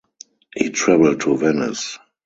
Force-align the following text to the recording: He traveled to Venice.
He 0.55 0.71
traveled 0.71 1.21
to 1.21 1.37
Venice. 1.37 1.99